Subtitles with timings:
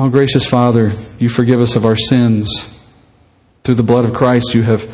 [0.00, 2.48] Oh, gracious Father, you forgive us of our sins.
[3.64, 4.88] Through the blood of Christ, you have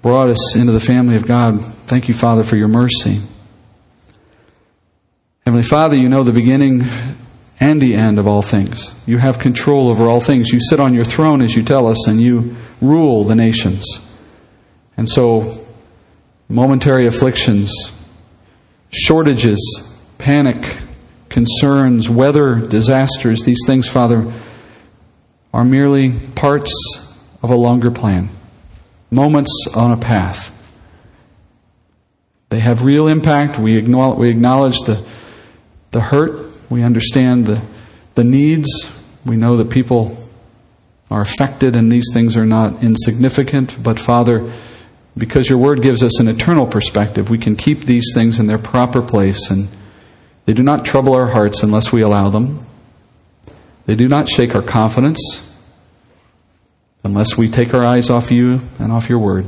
[0.00, 1.62] brought us into the family of God.
[1.62, 3.20] Thank you, Father, for your mercy.
[5.44, 6.84] Heavenly Father, you know the beginning
[7.60, 8.94] and the end of all things.
[9.04, 10.48] You have control over all things.
[10.48, 13.84] You sit on your throne, as you tell us, and you rule the nations.
[14.96, 15.62] And so,
[16.48, 17.70] momentary afflictions,
[18.88, 19.60] shortages,
[20.16, 20.78] panic,
[21.38, 24.32] concerns, weather, disasters, these things, Father,
[25.54, 26.74] are merely parts
[27.44, 28.28] of a longer plan,
[29.08, 30.52] moments on a path.
[32.48, 33.56] They have real impact.
[33.56, 35.06] We acknowledge, we acknowledge the,
[35.92, 36.50] the hurt.
[36.70, 37.62] We understand the,
[38.16, 38.68] the needs.
[39.24, 40.18] We know that people
[41.08, 43.80] are affected, and these things are not insignificant.
[43.80, 44.52] But, Father,
[45.16, 48.58] because your word gives us an eternal perspective, we can keep these things in their
[48.58, 49.68] proper place, and
[50.48, 52.64] they do not trouble our hearts unless we allow them.
[53.84, 55.46] They do not shake our confidence
[57.04, 59.46] unless we take our eyes off you and off your word.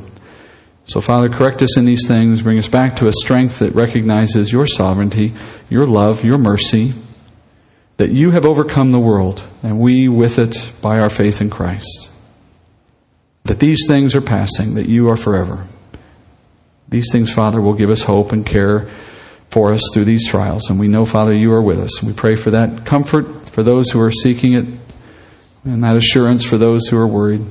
[0.84, 2.42] So, Father, correct us in these things.
[2.42, 5.32] Bring us back to a strength that recognizes your sovereignty,
[5.70, 6.92] your love, your mercy,
[7.96, 12.10] that you have overcome the world, and we with it by our faith in Christ.
[13.44, 15.66] That these things are passing, that you are forever.
[16.90, 18.86] These things, Father, will give us hope and care
[19.50, 20.70] for us through these trials.
[20.70, 22.02] And we know, Father, you are with us.
[22.02, 24.64] We pray for that comfort for those who are seeking it
[25.64, 27.44] and that assurance for those who are worried.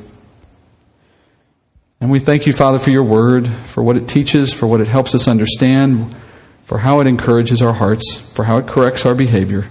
[2.02, 4.88] And we thank you, Father, for your word, for what it teaches, for what it
[4.88, 6.16] helps us understand,
[6.64, 9.70] for how it encourages our hearts, for how it corrects our behavior,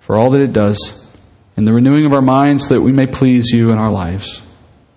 [0.00, 1.10] for all that it does,
[1.56, 4.42] in the renewing of our minds that we may please you in our lives.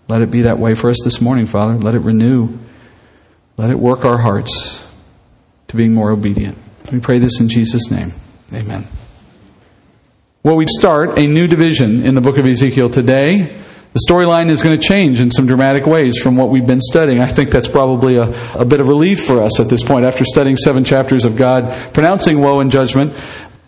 [0.07, 1.75] Let it be that way for us this morning, Father.
[1.75, 2.57] Let it renew.
[3.57, 4.85] Let it work our hearts
[5.69, 6.57] to being more obedient.
[6.91, 8.11] We pray this in Jesus' name.
[8.53, 8.87] Amen.
[10.43, 13.59] Well, we start a new division in the book of Ezekiel today.
[13.93, 17.19] The storyline is going to change in some dramatic ways from what we've been studying.
[17.21, 20.23] I think that's probably a, a bit of relief for us at this point after
[20.23, 23.13] studying seven chapters of God pronouncing woe and judgment.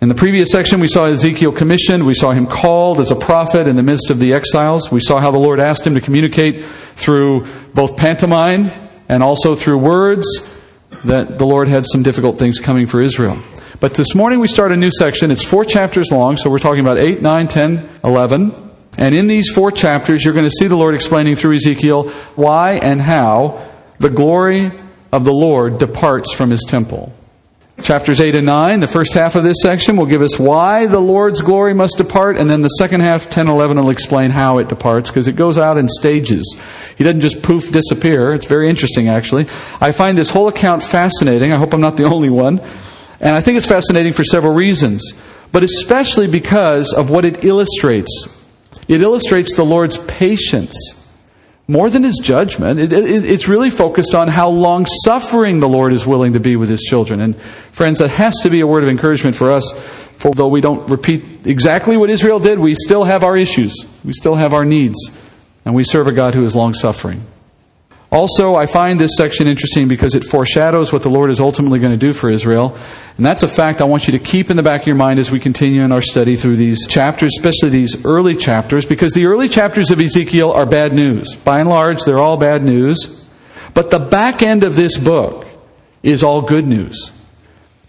[0.02, 2.06] In the previous section, we saw Ezekiel commissioned.
[2.06, 4.92] We saw him called as a prophet in the midst of the exiles.
[4.92, 8.70] We saw how the Lord asked him to communicate through both pantomime
[9.10, 10.57] and also through words
[11.06, 13.42] that the Lord had some difficult things coming for Israel.
[13.80, 15.30] But this morning we start a new section.
[15.30, 18.54] It's four chapters long, so we're talking about 8, 9, 10, 11.
[18.98, 22.74] And in these four chapters, you're going to see the Lord explaining through Ezekiel why
[22.74, 23.64] and how
[24.00, 24.72] the glory
[25.12, 27.14] of the Lord departs from his temple.
[27.84, 31.00] Chapters 8 and 9, the first half of this section will give us why the
[31.00, 34.68] Lord's glory must depart, and then the second half, 10 11, will explain how it
[34.68, 36.60] departs, because it goes out in stages.
[36.98, 38.34] He doesn't just poof disappear.
[38.34, 39.46] It's very interesting, actually.
[39.80, 41.54] I find this whole account fascinating.
[41.54, 42.60] I hope I'm not the only one.
[43.20, 45.14] And I think it's fascinating for several reasons,
[45.52, 48.44] but especially because of what it illustrates.
[48.88, 50.97] It illustrates the Lord's patience
[51.68, 52.80] more than his judgment.
[52.80, 56.56] It, it, it's really focused on how long suffering the Lord is willing to be
[56.56, 57.20] with his children.
[57.20, 57.36] And
[57.72, 59.74] friends, that has to be a word of encouragement for us.
[60.18, 63.86] For though we don't repeat exactly what Israel did, we still have our issues.
[64.04, 65.12] We still have our needs.
[65.66, 67.22] And we serve a God who is long suffering.
[68.10, 71.92] Also, I find this section interesting because it foreshadows what the Lord is ultimately going
[71.92, 72.78] to do for Israel.
[73.18, 75.20] And that's a fact I want you to keep in the back of your mind
[75.20, 79.26] as we continue in our study through these chapters, especially these early chapters, because the
[79.26, 81.36] early chapters of Ezekiel are bad news.
[81.36, 83.26] By and large, they're all bad news.
[83.74, 85.46] But the back end of this book
[86.02, 87.12] is all good news.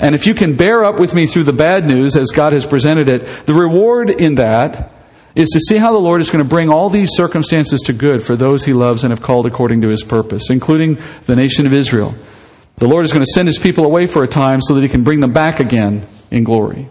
[0.00, 2.66] And if you can bear up with me through the bad news as God has
[2.66, 4.92] presented it, the reward in that
[5.38, 8.24] is to see how the Lord is going to bring all these circumstances to good
[8.24, 11.72] for those he loves and have called according to his purpose, including the nation of
[11.72, 12.12] Israel.
[12.76, 14.88] The Lord is going to send his people away for a time so that he
[14.88, 16.88] can bring them back again in glory.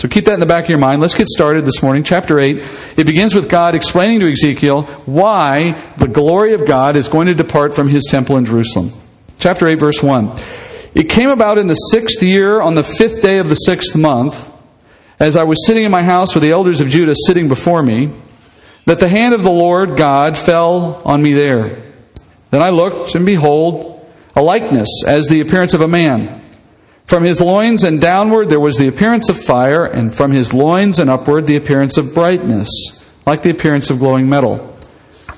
[0.00, 1.00] So keep that in the back of your mind.
[1.00, 2.02] Let's get started this morning.
[2.02, 2.56] Chapter 8.
[2.96, 7.34] It begins with God explaining to Ezekiel why the glory of God is going to
[7.34, 8.90] depart from his temple in Jerusalem.
[9.38, 10.36] Chapter 8, verse 1.
[10.96, 14.50] It came about in the sixth year, on the fifth day of the sixth month,
[15.18, 18.10] as I was sitting in my house with the elders of Judah sitting before me,
[18.84, 21.76] that the hand of the Lord God fell on me there.
[22.50, 26.42] Then I looked, and behold, a likeness as the appearance of a man.
[27.06, 30.98] From his loins and downward there was the appearance of fire, and from his loins
[30.98, 32.68] and upward the appearance of brightness,
[33.24, 34.76] like the appearance of glowing metal.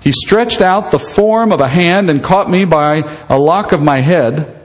[0.01, 3.83] He stretched out the form of a hand and caught me by a lock of
[3.83, 4.58] my head.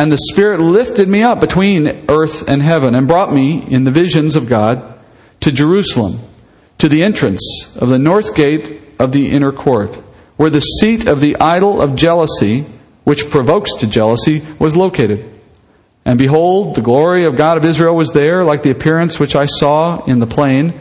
[0.00, 3.90] And the Spirit lifted me up between earth and heaven and brought me, in the
[3.90, 4.98] visions of God,
[5.40, 6.20] to Jerusalem,
[6.78, 9.94] to the entrance of the north gate of the inner court,
[10.38, 12.64] where the seat of the idol of jealousy,
[13.04, 15.38] which provokes to jealousy, was located.
[16.06, 19.44] And behold, the glory of God of Israel was there, like the appearance which I
[19.44, 20.72] saw in the plain.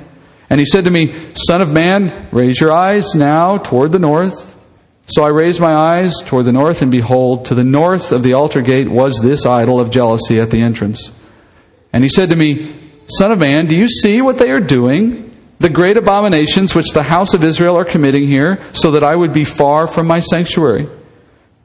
[0.49, 4.48] And he said to me, Son of man, raise your eyes now toward the north.
[5.09, 8.33] So I raised my eyes toward the north, and behold, to the north of the
[8.33, 11.11] altar gate was this idol of jealousy at the entrance.
[11.91, 12.75] And he said to me,
[13.07, 15.35] Son of man, do you see what they are doing?
[15.57, 19.33] The great abominations which the house of Israel are committing here, so that I would
[19.33, 20.87] be far from my sanctuary.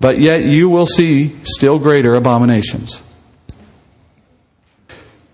[0.00, 3.02] But yet you will see still greater abominations.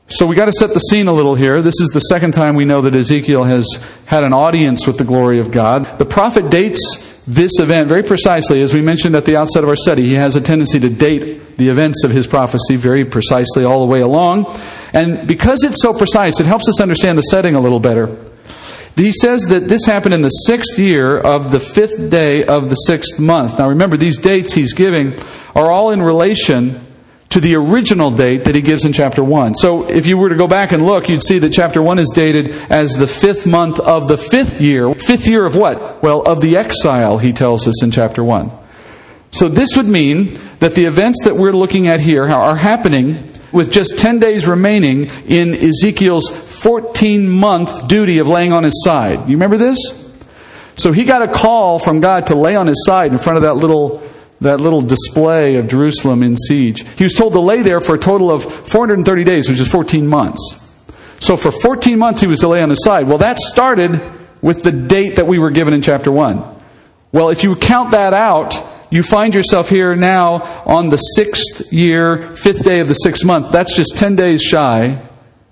[0.08, 1.62] So we got to set the scene a little here.
[1.62, 3.66] This is the second time we know that Ezekiel has
[4.06, 6.00] had an audience with the glory of God.
[6.00, 8.60] The prophet dates this event very precisely.
[8.60, 11.56] As we mentioned at the outset of our study, he has a tendency to date
[11.56, 14.46] the events of his prophecy very precisely all the way along.
[14.92, 18.16] And because it's so precise, it helps us understand the setting a little better.
[18.96, 22.74] He says that this happened in the sixth year of the fifth day of the
[22.74, 23.58] sixth month.
[23.58, 25.16] Now remember, these dates he's giving
[25.54, 26.80] are all in relation
[27.30, 29.54] to the original date that he gives in chapter 1.
[29.54, 32.12] So if you were to go back and look, you'd see that chapter 1 is
[32.14, 34.92] dated as the fifth month of the fifth year.
[34.94, 36.02] Fifth year of what?
[36.02, 38.50] Well, of the exile, he tells us in chapter 1.
[39.30, 43.70] So this would mean that the events that we're looking at here are happening with
[43.70, 49.28] just 10 days remaining in Ezekiel's 14 month duty of laying on his side.
[49.28, 49.78] You remember this?
[50.76, 53.42] So he got a call from God to lay on his side in front of
[53.42, 54.02] that little
[54.40, 56.86] that little display of Jerusalem in siege.
[56.96, 60.06] He was told to lay there for a total of 430 days, which is 14
[60.06, 60.74] months.
[61.18, 63.06] So for 14 months he was to lay on his side.
[63.06, 64.00] Well, that started
[64.40, 66.42] with the date that we were given in chapter 1.
[67.12, 68.54] Well, if you count that out,
[68.90, 73.52] you find yourself here now on the sixth year, fifth day of the sixth month.
[73.52, 75.00] That's just 10 days shy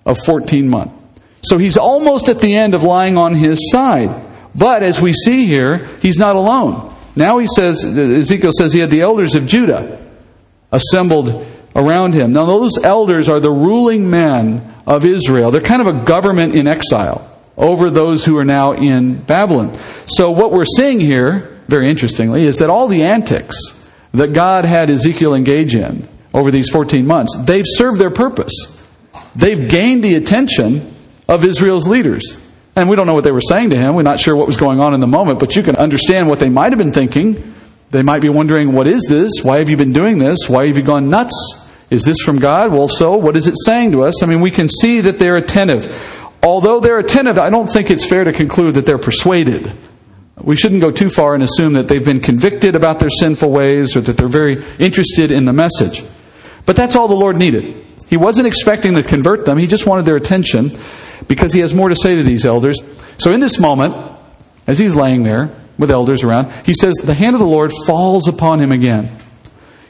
[0.06, 0.94] of 14 months.
[1.42, 4.26] So he's almost at the end of lying on his side.
[4.54, 6.94] But as we see here, he's not alone.
[7.18, 9.98] Now he says, Ezekiel says he had the elders of Judah
[10.70, 11.44] assembled
[11.74, 12.32] around him.
[12.32, 15.50] Now, those elders are the ruling men of Israel.
[15.50, 19.74] They're kind of a government in exile over those who are now in Babylon.
[20.06, 23.56] So, what we're seeing here, very interestingly, is that all the antics
[24.12, 28.52] that God had Ezekiel engage in over these 14 months, they've served their purpose.
[29.34, 30.94] They've gained the attention
[31.28, 32.40] of Israel's leaders.
[32.78, 33.96] And we don't know what they were saying to him.
[33.96, 36.38] We're not sure what was going on in the moment, but you can understand what
[36.38, 37.54] they might have been thinking.
[37.90, 39.42] They might be wondering, What is this?
[39.42, 40.48] Why have you been doing this?
[40.48, 41.34] Why have you gone nuts?
[41.90, 42.70] Is this from God?
[42.70, 44.22] Well, so what is it saying to us?
[44.22, 45.92] I mean, we can see that they're attentive.
[46.40, 49.72] Although they're attentive, I don't think it's fair to conclude that they're persuaded.
[50.36, 53.96] We shouldn't go too far and assume that they've been convicted about their sinful ways
[53.96, 56.04] or that they're very interested in the message.
[56.64, 57.86] But that's all the Lord needed.
[58.08, 60.70] He wasn't expecting to convert them, He just wanted their attention
[61.26, 62.82] because he has more to say to these elders.
[63.18, 63.94] So in this moment,
[64.66, 68.28] as he's laying there with elders around, he says, The hand of the Lord falls
[68.28, 69.10] upon him again.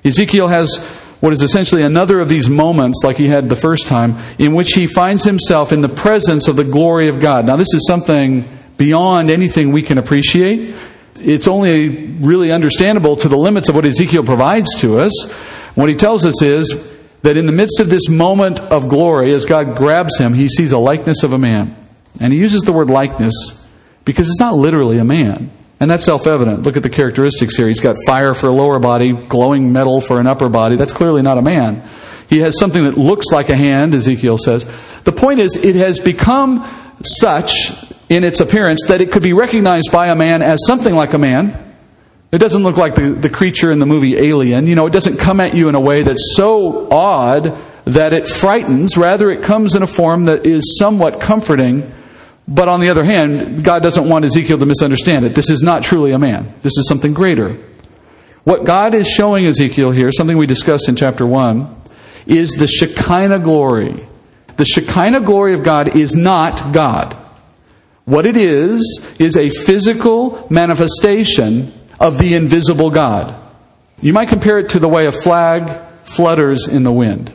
[0.05, 0.77] Ezekiel has
[1.21, 4.75] what is essentially another of these moments, like he had the first time, in which
[4.75, 7.45] he finds himself in the presence of the glory of God.
[7.45, 10.77] Now, this is something beyond anything we can appreciate.
[11.17, 15.33] It's only really understandable to the limits of what Ezekiel provides to us.
[15.75, 19.45] What he tells us is that in the midst of this moment of glory, as
[19.45, 21.75] God grabs him, he sees a likeness of a man.
[22.21, 23.69] And he uses the word likeness
[24.05, 25.51] because it's not literally a man.
[25.81, 26.63] And that's self evident.
[26.63, 27.69] Look at the characteristics here.
[27.69, 30.77] He's got fire for a lower body, glowing metal for an upper body.
[30.77, 31.89] That's clearly not a man.
[32.29, 34.65] He has something that looks like a hand, Ezekiel says.
[35.05, 36.67] The point is, it has become
[37.03, 37.73] such
[38.09, 41.19] in its appearance that it could be recognized by a man as something like a
[41.19, 41.68] man,
[42.31, 44.67] it doesn't look like the, the creature in the movie Alien.
[44.67, 47.57] You know, it doesn't come at you in a way that's so odd
[47.87, 48.99] that it frightens.
[48.99, 51.91] Rather, it comes in a form that is somewhat comforting.
[52.47, 55.35] But on the other hand, God doesn't want Ezekiel to misunderstand it.
[55.35, 57.57] This is not truly a man, this is something greater.
[58.45, 61.77] What God is showing Ezekiel here, something we discussed in chapter 1,
[62.27, 64.07] is the Shekinah glory.
[64.57, 67.15] The Shekinah glory of God is not God.
[68.07, 73.35] What it is, is a physical manifestation of the invisible God.
[74.01, 77.33] You might compare it to the way a flag flutters in the wind.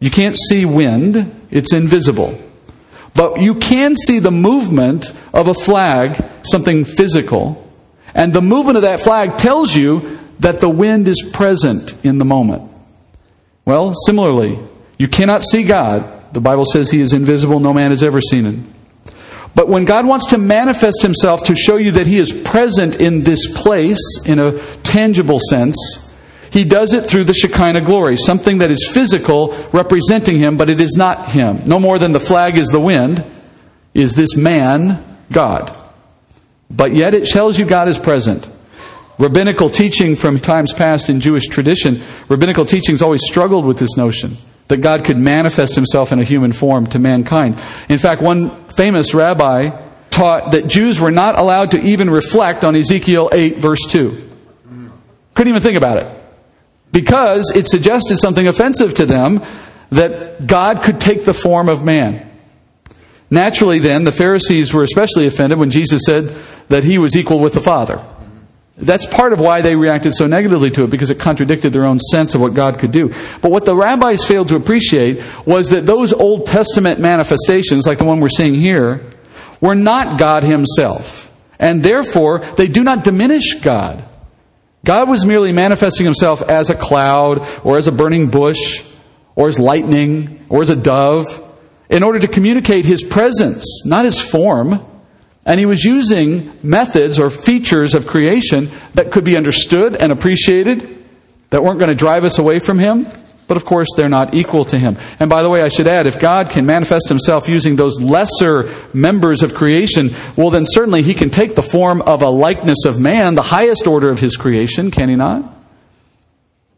[0.00, 2.38] You can't see wind, it's invisible.
[3.14, 7.68] But you can see the movement of a flag, something physical,
[8.14, 12.24] and the movement of that flag tells you that the wind is present in the
[12.24, 12.70] moment.
[13.64, 14.58] Well, similarly,
[14.98, 16.32] you cannot see God.
[16.32, 18.74] The Bible says he is invisible, no man has ever seen him.
[19.54, 23.24] But when God wants to manifest himself to show you that he is present in
[23.24, 26.06] this place in a tangible sense,
[26.50, 30.80] he does it through the Shekinah glory, something that is physical representing him, but it
[30.80, 31.62] is not him.
[31.66, 33.24] No more than the flag is the wind,
[33.94, 35.74] is this man God.
[36.70, 38.48] But yet it tells you God is present.
[39.18, 44.36] Rabbinical teaching from times past in Jewish tradition, rabbinical teachings always struggled with this notion
[44.70, 47.60] that God could manifest himself in a human form to mankind.
[47.88, 49.70] In fact, one famous rabbi
[50.10, 54.30] taught that Jews were not allowed to even reflect on Ezekiel 8, verse 2.
[55.34, 56.16] Couldn't even think about it.
[56.92, 59.42] Because it suggested something offensive to them
[59.90, 62.28] that God could take the form of man.
[63.30, 66.34] Naturally, then, the Pharisees were especially offended when Jesus said
[66.68, 68.04] that he was equal with the Father.
[68.80, 72.00] That's part of why they reacted so negatively to it, because it contradicted their own
[72.00, 73.12] sense of what God could do.
[73.42, 78.04] But what the rabbis failed to appreciate was that those Old Testament manifestations, like the
[78.04, 79.04] one we're seeing here,
[79.60, 81.30] were not God Himself.
[81.58, 84.02] And therefore, they do not diminish God.
[84.82, 88.82] God was merely manifesting Himself as a cloud, or as a burning bush,
[89.36, 91.26] or as lightning, or as a dove,
[91.90, 94.86] in order to communicate His presence, not His form.
[95.46, 101.04] And he was using methods or features of creation that could be understood and appreciated,
[101.50, 103.06] that weren't going to drive us away from him.
[103.46, 104.96] But of course, they're not equal to him.
[105.18, 108.72] And by the way, I should add, if God can manifest himself using those lesser
[108.94, 113.00] members of creation, well, then certainly he can take the form of a likeness of
[113.00, 115.42] man, the highest order of his creation, can he not?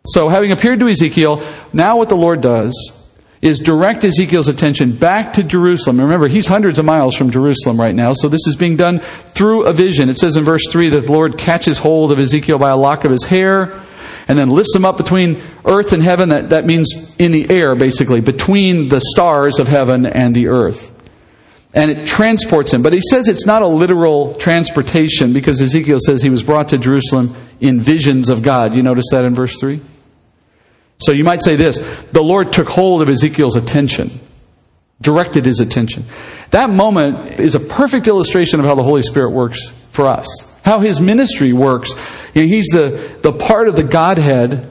[0.06, 1.42] So, having appeared to Ezekiel,
[1.74, 3.01] now what the Lord does
[3.42, 6.00] is direct Ezekiel's attention back to Jerusalem.
[6.00, 9.64] Remember, he's hundreds of miles from Jerusalem right now, so this is being done through
[9.64, 10.08] a vision.
[10.08, 13.04] It says in verse 3 that the Lord catches hold of Ezekiel by a lock
[13.04, 13.82] of his hair
[14.28, 16.28] and then lifts him up between earth and heaven.
[16.28, 20.90] That, that means in the air, basically, between the stars of heaven and the earth.
[21.74, 22.82] And it transports him.
[22.82, 26.78] But he says it's not a literal transportation because Ezekiel says he was brought to
[26.78, 28.76] Jerusalem in visions of God.
[28.76, 29.80] You notice that in verse 3?
[31.02, 31.78] So you might say this
[32.12, 34.10] the Lord took hold of Ezekiel's attention,
[35.00, 36.04] directed his attention.
[36.50, 40.26] That moment is a perfect illustration of how the Holy Spirit works for us,
[40.64, 41.92] how his ministry works.
[42.34, 44.68] He's the, the part of the Godhead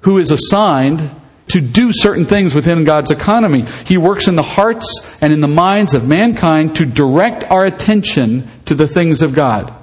[0.00, 1.10] who is assigned
[1.48, 3.62] to do certain things within God's economy.
[3.84, 8.46] He works in the hearts and in the minds of mankind to direct our attention
[8.66, 9.74] to the things of God.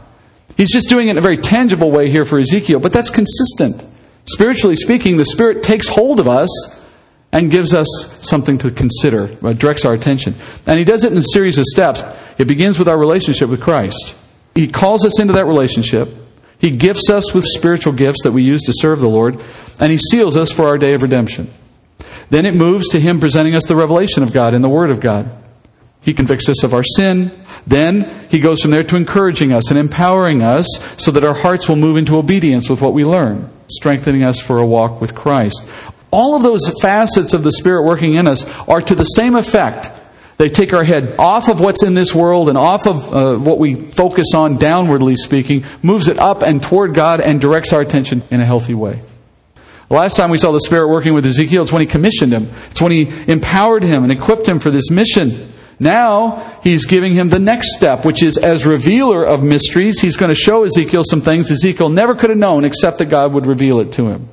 [0.56, 3.84] He's just doing it in a very tangible way here for Ezekiel, but that's consistent.
[4.28, 6.50] Spiritually speaking, the Spirit takes hold of us
[7.32, 7.88] and gives us
[8.22, 10.36] something to consider, uh, directs our attention.
[10.66, 12.04] And He does it in a series of steps.
[12.38, 14.16] It begins with our relationship with Christ.
[14.54, 16.10] He calls us into that relationship.
[16.60, 19.42] He gifts us with spiritual gifts that we use to serve the Lord,
[19.80, 21.50] and He seals us for our day of redemption.
[22.30, 25.00] Then it moves to Him presenting us the revelation of God in the Word of
[25.00, 25.32] God.
[26.02, 27.32] He convicts us of our sin.
[27.66, 30.66] Then he goes from there to encouraging us and empowering us
[30.98, 34.60] so that our hearts will move into obedience with what we learn strengthening us for
[34.60, 35.68] a walk with Christ.
[36.12, 39.92] All of those facets of the Spirit working in us are to the same effect.
[40.38, 43.58] They take our head off of what's in this world and off of uh, what
[43.58, 48.22] we focus on, downwardly speaking, moves it up and toward God and directs our attention
[48.30, 49.02] in a healthy way.
[49.90, 52.50] The last time we saw the Spirit working with Ezekiel, it's when he commissioned him.
[52.70, 55.52] It's when he empowered him and equipped him for this mission.
[55.80, 60.30] Now he's giving him the next step, which is as revealer of mysteries, he's going
[60.30, 63.80] to show Ezekiel some things Ezekiel never could have known except that God would reveal
[63.80, 64.30] it to him.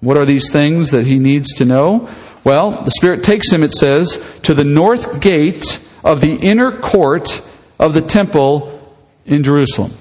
[0.00, 2.08] What are these things that he needs to know?
[2.44, 7.40] Well, the Spirit takes him, it says, to the north gate of the inner court
[7.78, 9.92] of the temple in Jerusalem.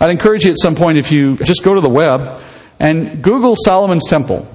[0.00, 2.42] I'd encourage you at some point if you just go to the web
[2.78, 4.46] and Google Solomon's Temple.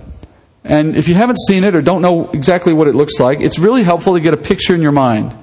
[0.63, 3.59] And if you haven't seen it or don't know exactly what it looks like, it's
[3.59, 5.35] really helpful to get a picture in your mind.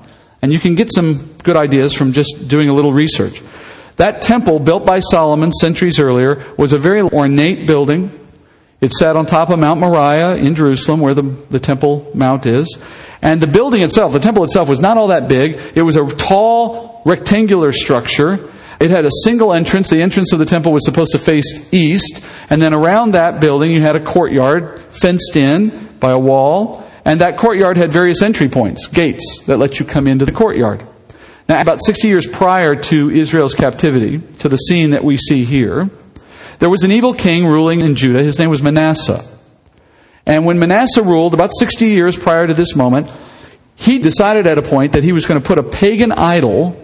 [0.42, 3.42] And you can get some good ideas from just doing a little research.
[3.96, 8.10] That temple, built by Solomon centuries earlier, was a very ornate building.
[8.80, 12.78] It sat on top of Mount Moriah in Jerusalem, where the, the Temple Mount is.
[13.20, 15.60] And the building itself, the temple itself, was not all that big.
[15.74, 18.49] It was a tall, rectangular structure.
[18.80, 19.90] It had a single entrance.
[19.90, 22.26] The entrance of the temple was supposed to face east.
[22.48, 26.84] And then around that building, you had a courtyard fenced in by a wall.
[27.04, 30.82] And that courtyard had various entry points, gates that let you come into the courtyard.
[31.48, 35.90] Now, about 60 years prior to Israel's captivity, to the scene that we see here,
[36.58, 38.22] there was an evil king ruling in Judah.
[38.22, 39.20] His name was Manasseh.
[40.26, 43.12] And when Manasseh ruled, about 60 years prior to this moment,
[43.74, 46.80] he decided at a point that he was going to put a pagan idol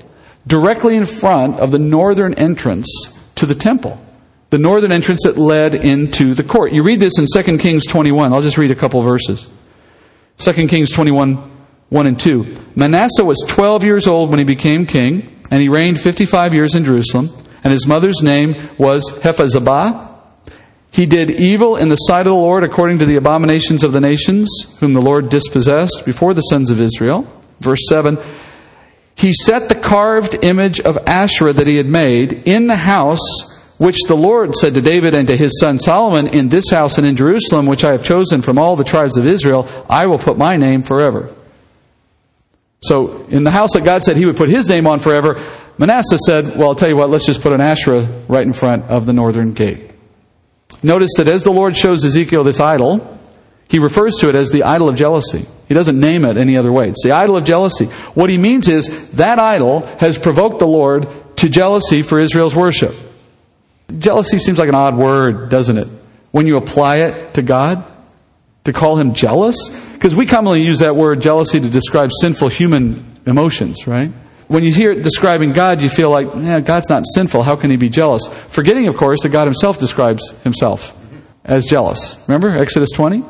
[0.46, 2.88] directly in front of the northern entrance
[3.34, 4.00] to the temple.
[4.50, 6.72] The northern entrance that led into the court.
[6.72, 8.32] You read this in 2 Kings 21.
[8.32, 9.50] I'll just read a couple verses.
[10.38, 11.36] 2 Kings 21,
[11.88, 12.56] 1 and 2.
[12.76, 16.84] Manasseh was 12 years old when he became king, and he reigned 55 years in
[16.84, 17.30] Jerusalem,
[17.64, 20.14] and his mother's name was Hephzibah.
[20.90, 24.00] He did evil in the sight of the Lord according to the abominations of the
[24.00, 24.48] nations,
[24.78, 27.30] whom the Lord dispossessed before the sons of Israel.
[27.60, 28.18] Verse 7
[29.16, 33.98] he set the carved image of Asherah that he had made in the house which
[34.08, 37.16] the Lord said to David and to his son Solomon, In this house and in
[37.16, 40.56] Jerusalem, which I have chosen from all the tribes of Israel, I will put my
[40.56, 41.34] name forever.
[42.80, 45.40] So, in the house that God said he would put his name on forever,
[45.78, 48.84] Manasseh said, Well, I'll tell you what, let's just put an Asherah right in front
[48.84, 49.90] of the northern gate.
[50.82, 53.18] Notice that as the Lord shows Ezekiel this idol,
[53.68, 55.46] he refers to it as the idol of jealousy.
[55.68, 56.88] He doesn't name it any other way.
[56.88, 57.86] It's the idol of jealousy.
[58.14, 62.94] What he means is that idol has provoked the Lord to jealousy for Israel's worship.
[63.98, 65.88] Jealousy seems like an odd word, doesn't it?
[66.30, 67.84] When you apply it to God,
[68.64, 69.56] to call him jealous?
[69.92, 74.10] Because we commonly use that word jealousy to describe sinful human emotions, right?
[74.48, 76.32] When you hear it describing God, you feel like,
[76.64, 77.42] God's not sinful.
[77.42, 78.28] How can he be jealous?
[78.48, 80.96] Forgetting, of course, that God himself describes himself
[81.44, 82.24] as jealous.
[82.28, 83.24] Remember Exodus 20?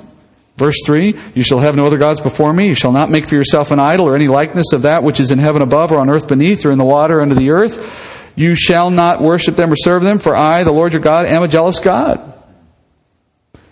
[0.57, 2.69] Verse 3 You shall have no other gods before me.
[2.69, 5.31] You shall not make for yourself an idol or any likeness of that which is
[5.31, 8.13] in heaven above or on earth beneath or in the water under the earth.
[8.37, 11.43] You shall not worship them or serve them, for I, the Lord your God, am
[11.43, 12.35] a jealous God.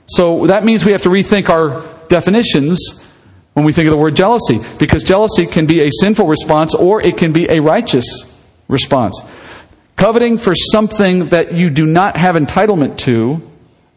[0.06, 3.10] So that means we have to rethink our definitions
[3.52, 7.00] when we think of the word jealousy, because jealousy can be a sinful response or
[7.00, 8.06] it can be a righteous
[8.68, 9.22] response.
[9.96, 13.48] Coveting for something that you do not have entitlement to,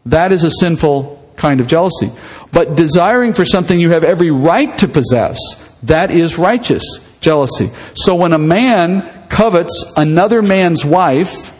[0.06, 2.10] that is a sinful kind of jealousy.
[2.52, 5.38] But desiring for something you have every right to possess,
[5.82, 6.84] that is righteous
[7.20, 7.70] jealousy.
[7.94, 11.54] So when a man covets another man's wife,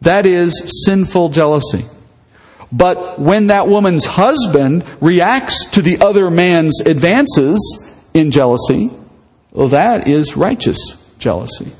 [0.00, 1.84] that is sinful jealousy.
[2.72, 8.90] But when that woman's husband reacts to the other man's advances in jealousy,
[9.52, 11.70] well, that is righteous jealousy.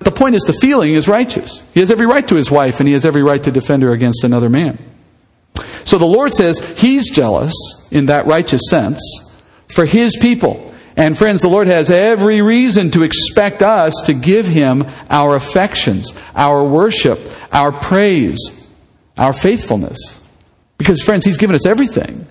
[0.00, 1.62] The point is, the feeling is righteous.
[1.72, 3.92] He has every right to his wife, and he has every right to defend her
[3.92, 4.78] against another man.
[5.84, 7.54] So the Lord says he's jealous
[7.90, 9.00] in that righteous sense
[9.68, 10.72] for his people.
[10.96, 16.12] And friends, the Lord has every reason to expect us to give him our affections,
[16.34, 17.18] our worship,
[17.50, 18.70] our praise,
[19.16, 19.98] our faithfulness.
[20.76, 22.26] Because, friends, he's given us everything.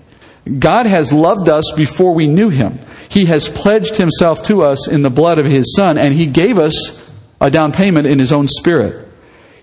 [0.60, 2.79] God has loved us before we knew him.
[3.10, 6.60] He has pledged himself to us in the blood of his Son, and he gave
[6.60, 9.08] us a down payment in his own spirit.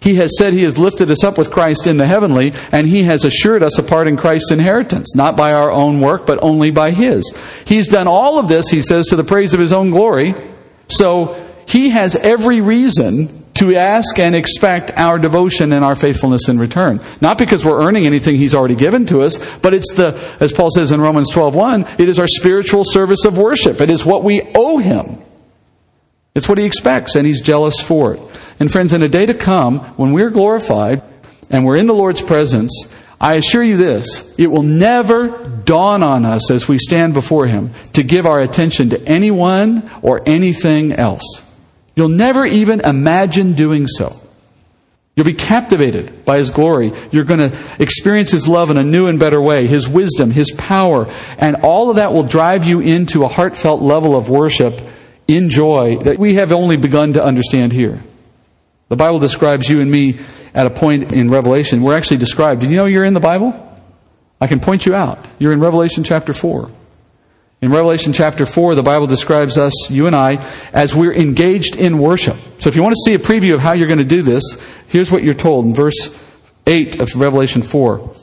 [0.00, 3.04] He has said He has lifted us up with Christ in the heavenly, and He
[3.04, 6.70] has assured us a part in Christ's inheritance, not by our own work, but only
[6.70, 7.32] by His.
[7.64, 10.34] He's done all of this, He says, to the praise of His own glory.
[10.88, 16.60] So He has every reason to ask and expect our devotion and our faithfulness in
[16.60, 17.00] return.
[17.20, 20.70] Not because we're earning anything He's already given to us, but it's the, as Paul
[20.70, 23.80] says in Romans 12.1, it is our spiritual service of worship.
[23.80, 25.20] It is what we owe Him.
[26.36, 28.20] It's what He expects, and He's jealous for it.
[28.60, 31.02] And friends, in a day to come, when we're glorified
[31.50, 32.72] and we're in the Lord's presence,
[33.20, 35.28] I assure you this, it will never
[35.64, 40.22] dawn on us as we stand before Him to give our attention to anyone or
[40.26, 41.44] anything else.
[41.96, 44.14] You'll never even imagine doing so.
[45.16, 46.92] You'll be captivated by His glory.
[47.10, 50.52] You're going to experience His love in a new and better way, His wisdom, His
[50.52, 54.80] power, and all of that will drive you into a heartfelt level of worship
[55.26, 58.00] in joy that we have only begun to understand here.
[58.88, 60.18] The Bible describes you and me
[60.54, 61.82] at a point in Revelation.
[61.82, 62.62] We're actually described.
[62.62, 63.64] Did you know you're in the Bible?
[64.40, 65.30] I can point you out.
[65.38, 66.70] You're in Revelation chapter 4.
[67.60, 70.36] In Revelation chapter 4, the Bible describes us, you and I,
[70.72, 72.36] as we're engaged in worship.
[72.58, 74.42] So if you want to see a preview of how you're going to do this,
[74.86, 76.24] here's what you're told in verse
[76.66, 78.14] 8 of Revelation 4.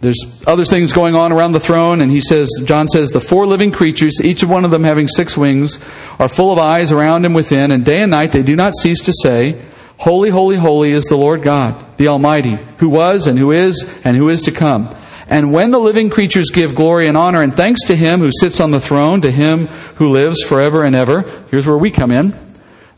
[0.00, 3.46] There's other things going on around the throne, and he says, John says, the four
[3.46, 5.80] living creatures, each one of them having six wings,
[6.18, 9.00] are full of eyes around and within, and day and night they do not cease
[9.04, 9.58] to say,
[9.98, 14.16] Holy, holy, holy is the Lord God, the Almighty, who was and who is and
[14.16, 14.94] who is to come.
[15.26, 18.60] And when the living creatures give glory and honor and thanks to Him who sits
[18.60, 22.38] on the throne, to Him who lives forever and ever, here's where we come in.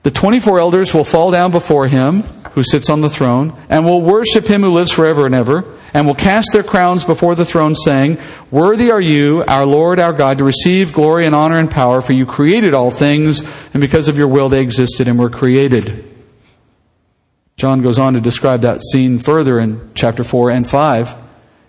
[0.02, 4.02] The 24 elders will fall down before Him who sits on the throne and will
[4.02, 7.74] worship Him who lives forever and ever and will cast their crowns before the throne
[7.74, 8.18] saying,
[8.50, 12.12] Worthy are you, our Lord, our God, to receive glory and honor and power, for
[12.12, 13.40] you created all things,
[13.72, 16.15] and because of your will they existed and were created.
[17.56, 21.14] John goes on to describe that scene further in chapter 4 and 5.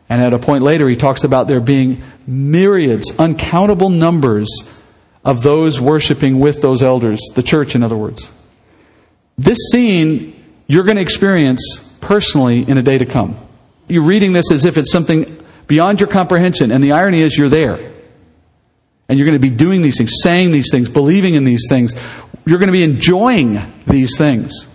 [0.09, 4.49] And at a point later, he talks about there being myriads, uncountable numbers
[5.23, 8.33] of those worshiping with those elders, the church, in other words.
[9.37, 10.33] This scene
[10.67, 13.37] you're going to experience personally in a day to come.
[13.87, 15.25] You're reading this as if it's something
[15.67, 17.93] beyond your comprehension, and the irony is you're there.
[19.07, 21.95] And you're going to be doing these things, saying these things, believing in these things.
[22.45, 24.67] You're going to be enjoying these things.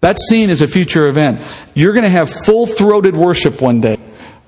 [0.00, 1.40] That scene is a future event.
[1.74, 3.98] You're going to have full throated worship one day.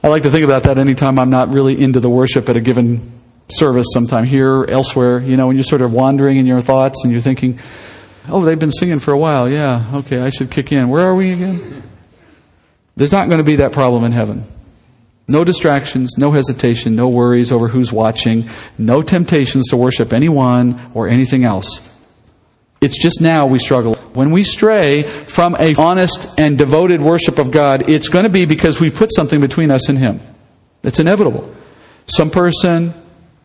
[0.03, 2.61] I like to think about that anytime I'm not really into the worship at a
[2.61, 3.13] given
[3.49, 7.13] service, sometime here, elsewhere, you know, when you're sort of wandering in your thoughts and
[7.13, 7.59] you're thinking,
[8.29, 9.49] oh, they've been singing for a while.
[9.49, 10.89] Yeah, okay, I should kick in.
[10.89, 11.83] Where are we again?
[12.97, 14.45] There's not going to be that problem in heaven.
[15.27, 21.09] No distractions, no hesitation, no worries over who's watching, no temptations to worship anyone or
[21.09, 21.98] anything else.
[22.81, 23.95] It's just now we struggle.
[24.15, 28.45] When we stray from a honest and devoted worship of God, it's going to be
[28.45, 30.21] because we've put something between us and Him.
[30.85, 31.55] It's inevitable.
[32.07, 32.95] Some person,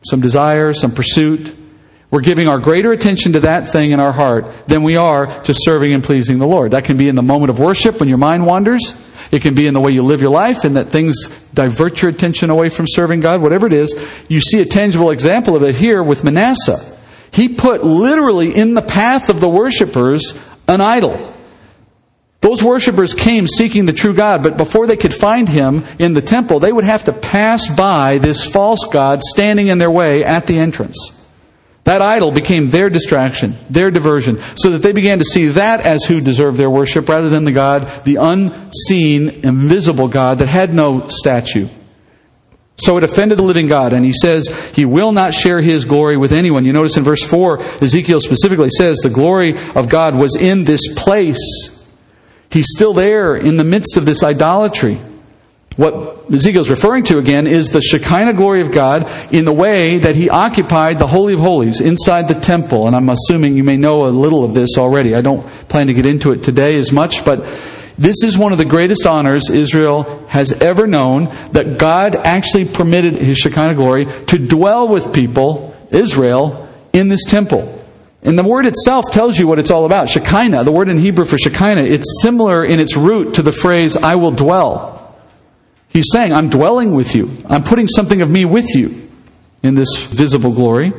[0.06, 1.56] some desire, some pursuit.
[2.12, 5.54] We're giving our greater attention to that thing in our heart than we are to
[5.54, 6.72] serving and pleasing the Lord.
[6.72, 8.94] That can be in the moment of worship when your mind wanders.
[9.32, 12.12] It can be in the way you live your life and that things divert your
[12.12, 14.00] attention away from serving God, whatever it is.
[14.30, 16.93] You see a tangible example of it here with Manasseh.
[17.34, 21.34] He put literally in the path of the worshippers an idol.
[22.42, 26.22] Those worshippers came seeking the true God, but before they could find him in the
[26.22, 30.46] temple, they would have to pass by this false God standing in their way at
[30.46, 31.20] the entrance.
[31.86, 36.04] That idol became their distraction, their diversion, so that they began to see that as
[36.04, 41.08] who deserved their worship rather than the God, the unseen, invisible God that had no
[41.08, 41.68] statue.
[42.76, 46.18] So it offended the living God, and he says he will not share his glory
[46.18, 46.66] with anyone.
[46.66, 50.82] You notice in verse 4, Ezekiel specifically says the glory of God was in this
[50.96, 51.40] place.
[52.50, 55.00] He's still there in the midst of this idolatry.
[55.76, 60.16] What Ezekiel's referring to again is the Shekinah glory of God in the way that
[60.16, 62.86] he occupied the Holy of Holies inside the temple.
[62.86, 65.16] And I'm assuming you may know a little of this already.
[65.16, 67.40] I don't plan to get into it today as much, but
[67.98, 73.16] this is one of the greatest honors Israel has ever known that God actually permitted
[73.16, 77.80] his Shekinah glory to dwell with people, Israel, in this temple.
[78.24, 80.10] And the word itself tells you what it's all about.
[80.10, 83.98] Shekinah, the word in Hebrew for Shekinah, it's similar in its root to the phrase,
[83.98, 85.16] I will dwell.
[85.90, 87.30] He's saying, I'm dwelling with you.
[87.48, 89.10] I'm putting something of me with you
[89.62, 90.94] in this visible glory.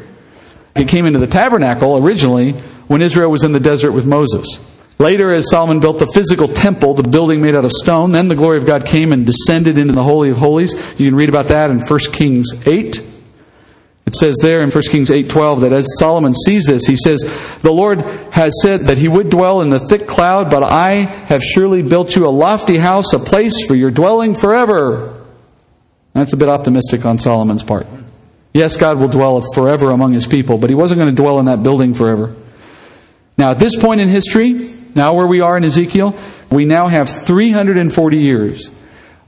[0.76, 2.52] It came into the tabernacle originally
[2.86, 4.58] when Israel was in the desert with Moses.
[4.98, 8.36] Later, as Solomon built the physical temple, the building made out of stone, then the
[8.36, 10.72] glory of God came and descended into the Holy of Holies.
[10.98, 13.02] You can read about that in 1 Kings 8.
[14.06, 17.24] It says there in 1 Kings 8:12 that as Solomon sees this, he says,
[17.62, 21.42] "The Lord has said that he would dwell in the thick cloud, but I have
[21.42, 25.14] surely built you a lofty house, a place for your dwelling forever."
[26.12, 27.86] That's a bit optimistic on Solomon's part.
[28.52, 31.46] Yes, God will dwell forever among his people, but he wasn't going to dwell in
[31.46, 32.34] that building forever.
[33.36, 36.16] Now, at this point in history, now where we are in Ezekiel,
[36.50, 38.70] we now have 340 years,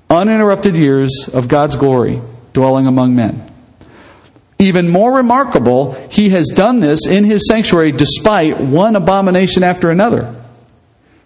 [0.08, 2.20] uninterrupted years of God's glory
[2.52, 3.50] dwelling among men.
[4.58, 10.34] Even more remarkable, he has done this in his sanctuary despite one abomination after another.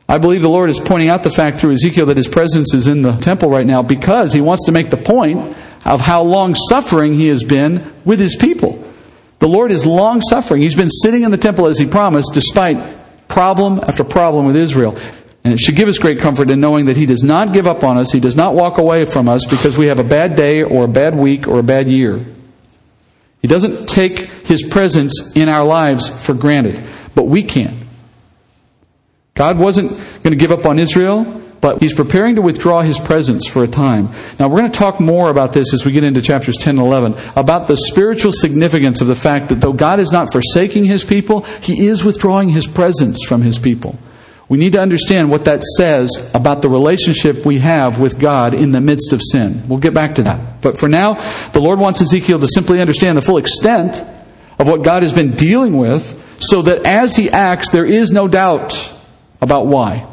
[0.09, 2.89] I believe the Lord is pointing out the fact through Ezekiel that his presence is
[2.89, 6.57] in the temple right now because he wants to make the point of how long
[6.57, 8.85] suffering he has been with his people.
[9.39, 10.63] The Lord is long suffering.
[10.63, 12.77] He's been sitting in the temple as he promised despite
[13.31, 14.99] problem after problem with Israel.
[15.43, 17.83] And it should give us great comfort in knowing that He does not give up
[17.83, 18.13] on us.
[18.13, 20.89] He does not walk away from us because we have a bad day or a
[20.89, 22.21] bad week or a bad year.
[23.41, 26.83] He doesn't take His presence in our lives for granted,
[27.15, 27.75] but we can.
[29.35, 33.47] God wasn't going to give up on Israel, but He's preparing to withdraw His presence
[33.49, 34.11] for a time.
[34.39, 36.87] Now, we're going to talk more about this as we get into chapters 10 and
[36.87, 41.05] 11, about the spiritual significance of the fact that though God is not forsaking His
[41.05, 43.99] people, He is withdrawing His presence from His people.
[44.51, 48.73] We need to understand what that says about the relationship we have with God in
[48.73, 49.63] the midst of sin.
[49.69, 50.61] We'll get back to that.
[50.61, 51.15] But for now,
[51.51, 54.05] the Lord wants Ezekiel to simply understand the full extent
[54.59, 58.27] of what God has been dealing with so that as he acts, there is no
[58.27, 58.93] doubt
[59.41, 60.10] about why.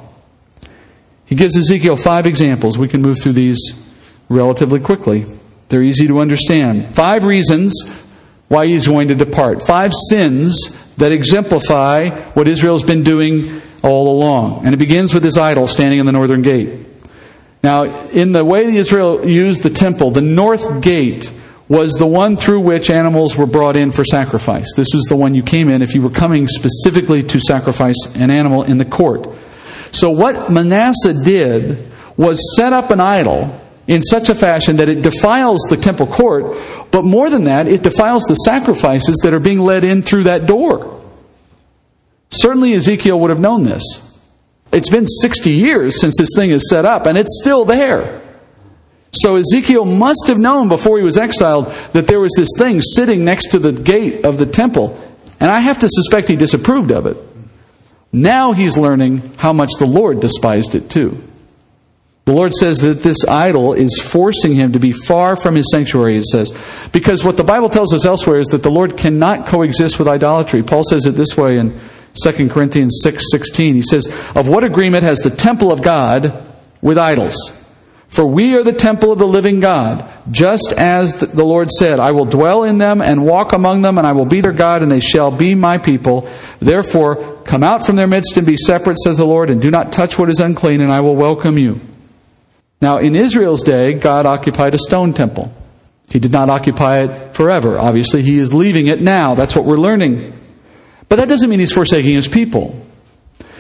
[1.28, 2.78] He gives Ezekiel five examples.
[2.78, 3.60] We can move through these
[4.30, 5.26] relatively quickly.
[5.70, 6.96] They're easy to understand.
[6.96, 7.74] Five reasons
[8.48, 9.62] why he's going to depart.
[9.62, 14.66] Five sins that exemplify what Israel's been doing all along.
[14.66, 16.88] And it begins with this idol standing in the northern gate.
[17.62, 21.32] Now, in the way Israel used the temple, the north gate
[21.68, 24.74] was the one through which animals were brought in for sacrifice.
[24.76, 28.32] This was the one you came in if you were coming specifically to sacrifice an
[28.32, 29.28] animal in the court.
[29.92, 35.02] So, what Manasseh did was set up an idol in such a fashion that it
[35.02, 36.58] defiles the temple court,
[36.92, 40.46] but more than that, it defiles the sacrifices that are being led in through that
[40.46, 41.02] door.
[42.30, 43.84] Certainly Ezekiel would have known this.
[44.74, 48.22] It's been 60 years since this thing is set up, and it's still there.
[49.12, 53.24] So Ezekiel must have known before he was exiled that there was this thing sitting
[53.24, 55.02] next to the gate of the temple,
[55.40, 57.18] and I have to suspect he disapproved of it.
[58.12, 61.22] Now he's learning how much the Lord despised it too.
[62.26, 66.18] The Lord says that this idol is forcing him to be far from his sanctuary,
[66.18, 66.52] it says.
[66.92, 70.62] Because what the Bible tells us elsewhere is that the Lord cannot coexist with idolatry.
[70.62, 71.80] Paul says it this way in
[72.22, 73.76] 2 Corinthians 6 16.
[73.76, 76.46] He says, Of what agreement has the temple of God
[76.82, 77.67] with idols?
[78.08, 82.12] For we are the temple of the living God, just as the Lord said, I
[82.12, 84.90] will dwell in them and walk among them, and I will be their God, and
[84.90, 86.30] they shall be my people.
[86.60, 89.92] Therefore, come out from their midst and be separate, says the Lord, and do not
[89.92, 91.82] touch what is unclean, and I will welcome you.
[92.82, 95.52] Now, in Israel's day, God occupied a stone temple.
[96.10, 97.78] He did not occupy it forever.
[97.78, 99.36] Obviously, He is leaving it now.
[99.36, 100.34] That's what we're learning.
[101.10, 102.82] But that doesn't mean He's forsaking His people.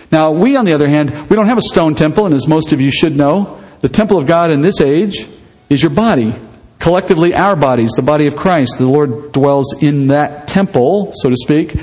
[0.10, 2.72] Now, we, on the other hand, we don't have a stone temple, and as most
[2.72, 5.28] of you should know, the temple of God in this age
[5.70, 6.34] is your body.
[6.80, 8.78] Collectively, our bodies, the body of Christ.
[8.78, 11.76] The Lord dwells in that temple, so to speak,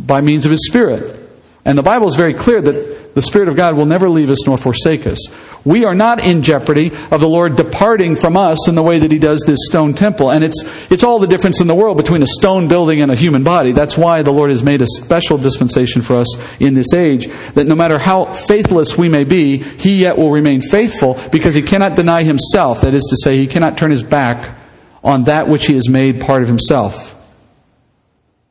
[0.00, 1.18] by means of His Spirit.
[1.64, 4.46] And the Bible is very clear that the Spirit of God will never leave us
[4.46, 5.18] nor forsake us.
[5.64, 9.10] We are not in jeopardy of the Lord departing from us in the way that
[9.10, 10.30] He does this stone temple.
[10.30, 13.16] And it's, it's all the difference in the world between a stone building and a
[13.16, 13.72] human body.
[13.72, 16.28] That's why the Lord has made a special dispensation for us
[16.60, 20.60] in this age, that no matter how faithless we may be, He yet will remain
[20.60, 22.82] faithful because He cannot deny Himself.
[22.82, 24.56] That is to say, He cannot turn His back
[25.02, 27.16] on that which He has made part of Himself.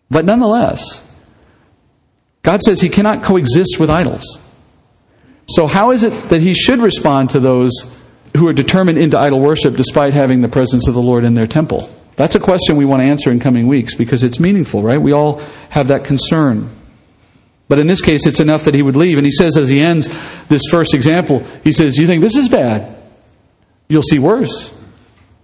[0.09, 1.09] But nonetheless,
[2.43, 4.39] God says He cannot coexist with idols.
[5.49, 7.71] So, how is it that he should respond to those
[8.35, 11.47] who are determined into idol worship despite having the presence of the Lord in their
[11.47, 11.89] temple?
[12.17, 14.99] That's a question we want to answer in coming weeks because it's meaningful, right?
[14.99, 16.69] We all have that concern.
[17.69, 19.17] But in this case, it's enough that he would leave.
[19.17, 20.07] And he says, as he ends
[20.47, 22.95] this first example, he says, You think this is bad?
[23.87, 24.73] You'll see worse.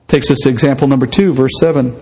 [0.08, 1.96] Takes us to example number two, verse 7.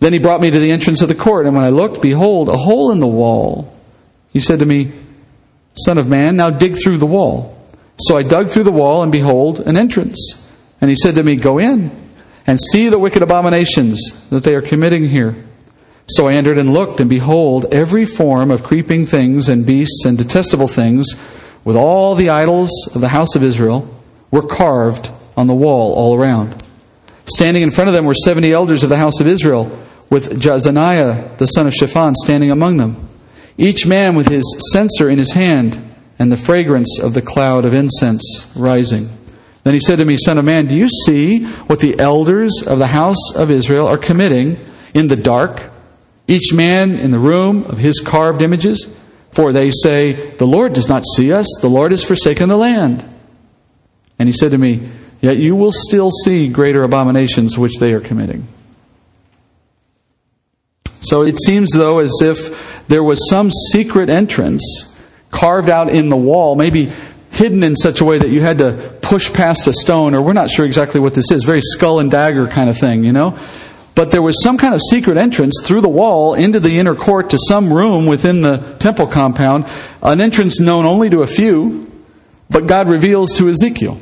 [0.00, 2.48] Then he brought me to the entrance of the court, and when I looked, behold,
[2.48, 3.74] a hole in the wall.
[4.32, 4.92] He said to me,
[5.76, 7.56] Son of man, now dig through the wall.
[7.98, 10.48] So I dug through the wall, and behold, an entrance.
[10.80, 11.90] And he said to me, Go in
[12.46, 15.34] and see the wicked abominations that they are committing here.
[16.08, 20.16] So I entered and looked, and behold, every form of creeping things and beasts and
[20.16, 21.06] detestable things,
[21.64, 23.92] with all the idols of the house of Israel,
[24.30, 26.62] were carved on the wall all around.
[27.24, 29.64] Standing in front of them were seventy elders of the house of Israel,
[30.08, 33.06] with Jaazaniah the son of Shaphan standing among them
[33.58, 35.82] each man with his censer in his hand,
[36.18, 39.08] and the fragrance of the cloud of incense rising.
[39.64, 42.78] Then he said to me, Son of man, do you see what the elders of
[42.78, 44.58] the house of Israel are committing
[44.94, 45.70] in the dark,
[46.28, 48.88] each man in the room of his carved images?
[49.32, 53.04] For they say, The Lord does not see us, the Lord has forsaken the land.
[54.18, 54.88] And he said to me,
[55.20, 58.46] Yet you will still see greater abominations which they are committing.
[61.08, 66.16] So it seems, though, as if there was some secret entrance carved out in the
[66.16, 66.92] wall, maybe
[67.30, 70.32] hidden in such a way that you had to push past a stone, or we're
[70.32, 73.38] not sure exactly what this is, very skull and dagger kind of thing, you know?
[73.94, 77.30] But there was some kind of secret entrance through the wall into the inner court
[77.30, 79.66] to some room within the temple compound,
[80.02, 81.90] an entrance known only to a few,
[82.50, 83.98] but God reveals to Ezekiel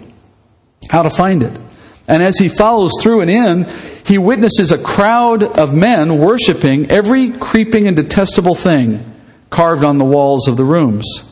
[0.90, 1.58] how to find it.
[2.06, 3.66] And as he follows through and in,
[4.04, 9.00] he witnesses a crowd of men worshiping every creeping and detestable thing
[9.50, 11.30] carved on the walls of the rooms.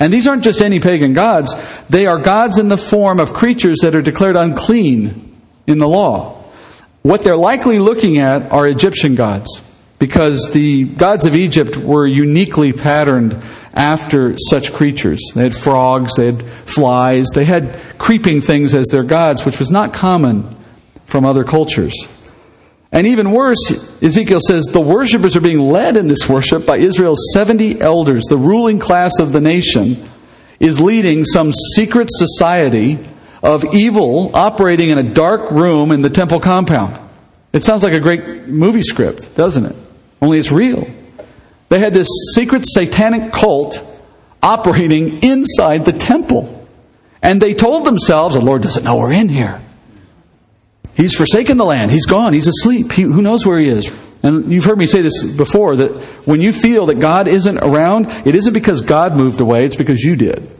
[0.00, 1.54] And these aren't just any pagan gods,
[1.88, 6.42] they are gods in the form of creatures that are declared unclean in the law.
[7.02, 9.62] What they're likely looking at are Egyptian gods,
[9.98, 13.42] because the gods of Egypt were uniquely patterned
[13.78, 15.20] after such creatures.
[15.34, 19.70] They had frogs, they had flies, they had creeping things as their gods, which was
[19.70, 20.54] not common
[21.06, 21.94] from other cultures.
[22.90, 27.20] And even worse, Ezekiel says the worshippers are being led in this worship by Israel's
[27.32, 28.24] 70 elders.
[28.24, 30.08] The ruling class of the nation
[30.58, 32.98] is leading some secret society
[33.42, 36.98] of evil operating in a dark room in the temple compound.
[37.52, 39.76] It sounds like a great movie script, doesn't it?
[40.20, 40.86] Only it's real.
[41.68, 43.84] They had this secret satanic cult
[44.42, 46.54] operating inside the temple.
[47.22, 49.60] And they told themselves, the Lord doesn't know we're in here.
[50.94, 51.90] He's forsaken the land.
[51.90, 52.32] He's gone.
[52.32, 52.92] He's asleep.
[52.92, 53.92] He, who knows where he is?
[54.22, 55.92] And you've heard me say this before that
[56.26, 60.02] when you feel that God isn't around, it isn't because God moved away, it's because
[60.02, 60.50] you did.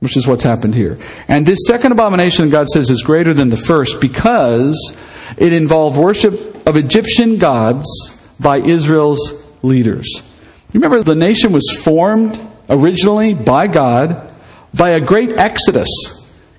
[0.00, 0.98] Which is what's happened here.
[1.28, 4.96] And this second abomination, God says, is greater than the first because
[5.36, 7.86] it involved worship of Egyptian gods
[8.40, 10.22] by Israel's leaders.
[10.74, 14.32] Remember the nation was formed originally by God
[14.74, 15.88] by a great exodus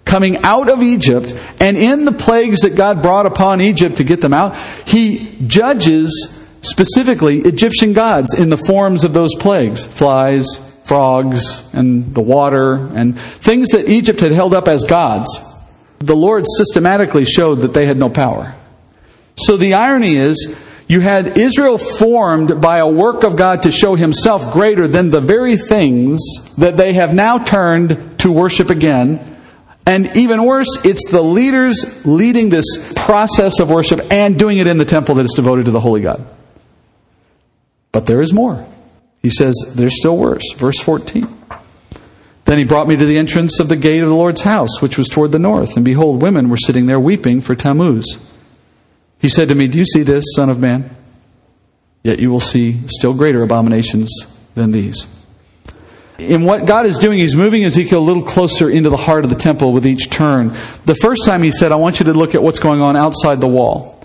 [0.06, 4.22] coming out of Egypt, and in the plagues that God brought upon Egypt to get
[4.22, 4.56] them out,
[4.86, 10.46] he judges specifically Egyptian gods in the forms of those plagues flies,
[10.86, 15.40] frogs, and the water, and things that Egypt had held up as gods.
[16.00, 18.56] The Lord systematically showed that they had no power.
[19.36, 20.56] So the irony is,
[20.88, 25.20] you had Israel formed by a work of God to show himself greater than the
[25.20, 26.20] very things
[26.58, 29.38] that they have now turned to worship again
[29.88, 34.78] And even worse, it's the leaders leading this process of worship and doing it in
[34.78, 36.28] the temple that is devoted to the holy God.
[37.94, 38.68] But there is more.
[39.22, 40.44] He says there's still worse.
[40.58, 41.26] Verse 14.
[42.44, 44.98] Then he brought me to the entrance of the gate of the Lord's house, which
[44.98, 48.20] was toward the north, and behold, women were sitting there weeping for Tammuz.
[49.20, 50.90] He said to me, Do you see this, Son of Man?
[52.04, 54.10] Yet you will see still greater abominations
[54.56, 55.08] than these.
[56.20, 59.30] In what God is doing, He's moving Ezekiel a little closer into the heart of
[59.30, 60.50] the temple with each turn.
[60.86, 63.40] The first time He said, I want you to look at what's going on outside
[63.40, 63.98] the wall.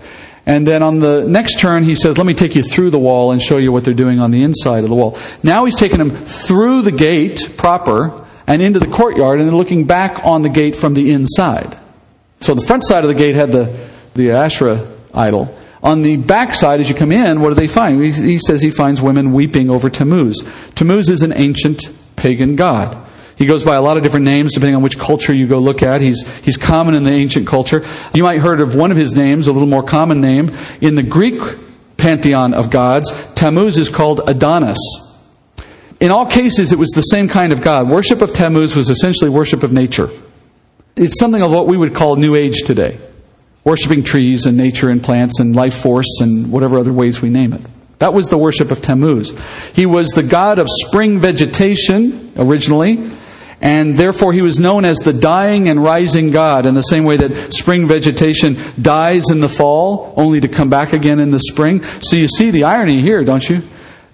[0.45, 3.31] And then on the next turn, he says, Let me take you through the wall
[3.31, 5.17] and show you what they're doing on the inside of the wall.
[5.41, 9.87] Now he's taking them through the gate proper and into the courtyard and then looking
[9.87, 11.77] back on the gate from the inside.
[12.41, 15.57] So the front side of the gate had the, the Asherah idol.
[15.81, 18.01] On the backside, as you come in, what do they find?
[18.01, 20.41] He, he says he finds women weeping over Tammuz.
[20.75, 23.09] Tammuz is an ancient pagan god.
[23.35, 25.83] He goes by a lot of different names depending on which culture you go look
[25.83, 26.01] at.
[26.01, 27.83] He's, he's common in the ancient culture.
[28.13, 30.51] You might heard of one of his names, a little more common name.
[30.79, 31.41] In the Greek
[31.97, 34.77] pantheon of gods, Tammuz is called Adonis.
[35.99, 37.89] In all cases, it was the same kind of God.
[37.89, 40.09] Worship of Tammuz was essentially worship of nature.
[40.95, 42.99] It's something of what we would call New Age today.
[43.63, 47.53] Worshipping trees and nature and plants and life force and whatever other ways we name
[47.53, 47.61] it.
[47.99, 49.31] That was the worship of Tammuz.
[49.73, 53.09] He was the god of spring vegetation originally,
[53.61, 57.15] and therefore he was known as the dying and rising God in the same way
[57.15, 61.81] that spring vegetation dies in the fall only to come back again in the spring.
[62.01, 63.61] So you see the irony here, don't you?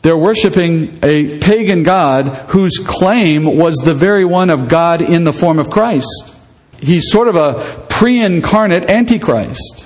[0.03, 5.33] They're worshiping a pagan God whose claim was the very one of God in the
[5.33, 6.37] form of Christ.
[6.79, 9.85] He's sort of a pre incarnate Antichrist.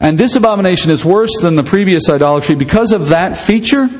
[0.00, 3.90] And this abomination is worse than the previous idolatry because of that feature,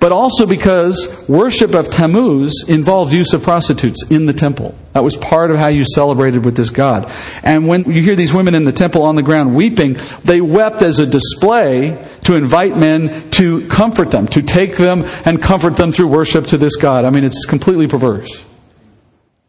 [0.00, 4.76] but also because worship of Tammuz involved use of prostitutes in the temple.
[4.94, 7.12] That was part of how you celebrated with this god.
[7.44, 10.82] And when you hear these women in the temple on the ground weeping, they wept
[10.82, 15.92] as a display to invite men to comfort them, to take them and comfort them
[15.92, 17.04] through worship to this god.
[17.04, 18.47] I mean, it's completely perverse.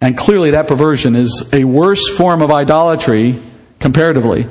[0.01, 3.39] And clearly, that perversion is a worse form of idolatry,
[3.79, 4.47] comparatively,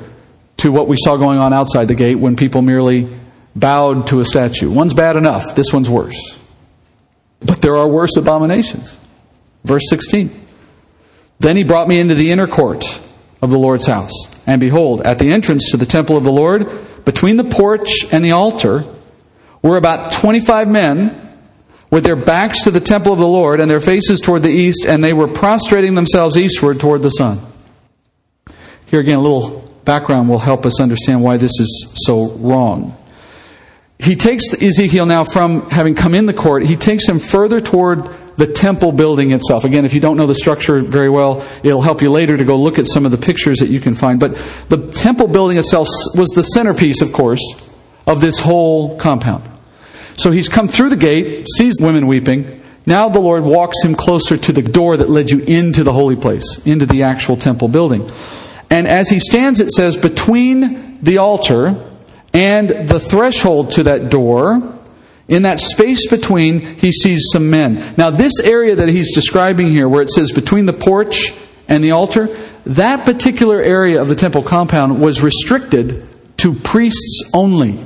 [0.57, 3.07] to what we saw going on outside the gate when people merely
[3.55, 4.69] bowed to a statue.
[4.69, 6.37] One's bad enough, this one's worse.
[7.39, 8.97] But there are worse abominations.
[9.63, 10.29] Verse 16.
[11.39, 12.85] Then he brought me into the inner court
[13.41, 14.11] of the Lord's house.
[14.45, 16.69] And behold, at the entrance to the temple of the Lord,
[17.05, 18.83] between the porch and the altar,
[19.61, 21.28] were about 25 men
[21.91, 24.85] with their backs to the temple of the Lord and their faces toward the east,
[24.87, 27.39] and they were prostrating themselves eastward toward the sun.
[28.87, 32.95] Here again, a little background will help us understand why this is so wrong.
[33.97, 38.09] He takes Ezekiel now from having come in the court, he takes him further toward
[38.37, 39.65] the temple building itself.
[39.65, 42.55] Again, if you don't know the structure very well, it'll help you later to go
[42.55, 44.17] look at some of the pictures that you can find.
[44.17, 44.35] But
[44.69, 47.41] the temple building itself was the centerpiece, of course,
[48.07, 49.48] of this whole compound.
[50.19, 52.61] So he's come through the gate, sees women weeping.
[52.85, 56.17] Now the Lord walks him closer to the door that led you into the holy
[56.17, 58.09] place, into the actual temple building.
[58.69, 61.85] And as he stands, it says, between the altar
[62.33, 64.77] and the threshold to that door,
[65.29, 67.95] in that space between, he sees some men.
[67.95, 71.33] Now, this area that he's describing here, where it says between the porch
[71.69, 72.27] and the altar,
[72.65, 76.05] that particular area of the temple compound was restricted
[76.37, 77.85] to priests only.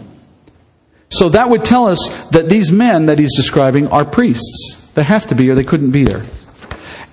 [1.14, 4.92] So that would tell us that these men that he's describing are priests.
[4.96, 6.26] They have to be, or they couldn't be there.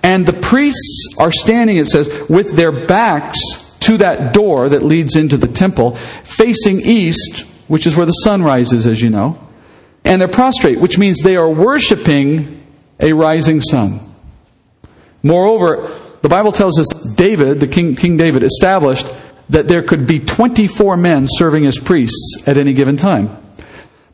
[0.01, 3.37] And the priests are standing, it says, with their backs
[3.81, 8.41] to that door that leads into the temple, facing east, which is where the sun
[8.41, 9.37] rises, as you know.
[10.03, 12.63] And they're prostrate, which means they are worshiping
[12.99, 13.99] a rising sun.
[15.21, 19.07] Moreover, the Bible tells us David, the King, King David, established
[19.49, 23.37] that there could be 24 men serving as priests at any given time.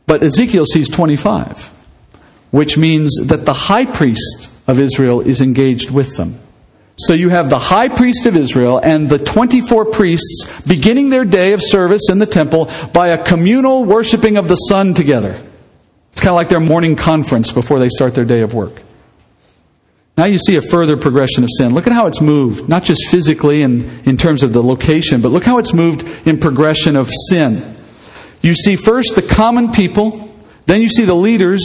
[0.08, 1.70] But Ezekiel sees 25,
[2.50, 6.40] which means that the high priest of Israel is engaged with them.
[6.96, 11.52] So you have the high priest of Israel and the 24 priests beginning their day
[11.52, 15.40] of service in the temple by a communal worshiping of the sun together.
[16.10, 18.82] It's kind of like their morning conference before they start their day of work.
[20.16, 21.74] Now you see a further progression of sin.
[21.74, 25.28] Look at how it's moved, not just physically and in terms of the location, but
[25.28, 27.76] look how it's moved in progression of sin.
[28.42, 30.34] You see first the common people,
[30.66, 31.62] then you see the leaders,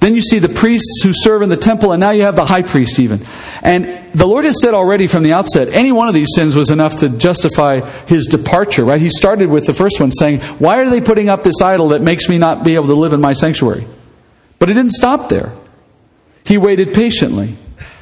[0.00, 2.44] then you see the priests who serve in the temple, and now you have the
[2.44, 3.20] high priest even.
[3.62, 6.70] And the Lord has said already from the outset, any one of these sins was
[6.70, 9.00] enough to justify his departure, right?
[9.00, 12.02] He started with the first one saying, Why are they putting up this idol that
[12.02, 13.86] makes me not be able to live in my sanctuary?
[14.58, 15.52] But it didn't stop there.
[16.44, 17.56] He waited patiently.